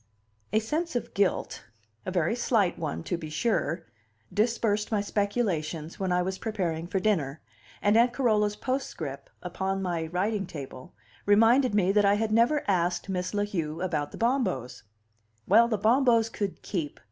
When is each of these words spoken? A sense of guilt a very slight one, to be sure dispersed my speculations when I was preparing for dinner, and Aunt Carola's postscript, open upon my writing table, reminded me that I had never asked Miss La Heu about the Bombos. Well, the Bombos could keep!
A 0.51 0.57
sense 0.57 0.95
of 0.95 1.13
guilt 1.13 1.65
a 2.07 2.11
very 2.11 2.35
slight 2.35 2.79
one, 2.79 3.03
to 3.03 3.17
be 3.19 3.29
sure 3.29 3.85
dispersed 4.33 4.91
my 4.91 4.99
speculations 4.99 5.99
when 5.99 6.11
I 6.11 6.23
was 6.23 6.39
preparing 6.39 6.87
for 6.87 6.99
dinner, 6.99 7.39
and 7.83 7.95
Aunt 7.95 8.11
Carola's 8.11 8.55
postscript, 8.55 9.29
open 9.43 9.47
upon 9.55 9.83
my 9.83 10.07
writing 10.07 10.47
table, 10.47 10.95
reminded 11.27 11.75
me 11.75 11.91
that 11.91 12.03
I 12.03 12.15
had 12.15 12.31
never 12.31 12.63
asked 12.67 13.09
Miss 13.09 13.35
La 13.35 13.43
Heu 13.45 13.79
about 13.81 14.11
the 14.11 14.17
Bombos. 14.17 14.81
Well, 15.47 15.67
the 15.67 15.77
Bombos 15.77 16.31
could 16.33 16.63
keep! 16.63 16.99